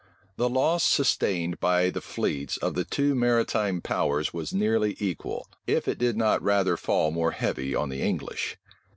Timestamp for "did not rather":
5.99-6.75